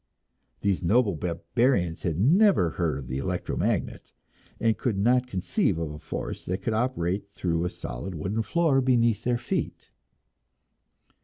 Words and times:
These 0.61 0.81
noble 0.81 1.15
barbarians 1.15 2.01
had 2.01 2.19
never 2.19 2.71
heard 2.71 2.97
of 2.97 3.07
the 3.07 3.19
electro 3.19 3.55
magnet, 3.55 4.13
and 4.59 4.75
could 4.75 4.97
not 4.97 5.27
conceive 5.27 5.77
of 5.77 5.91
a 5.91 5.99
force 5.99 6.43
that 6.45 6.63
could 6.63 6.73
operate 6.73 7.29
through 7.29 7.65
a 7.65 7.69
solid 7.69 8.15
wooden 8.15 8.41
floor 8.41 8.81
beneath 8.81 9.23
their 9.23 9.37
feet. 9.37 9.91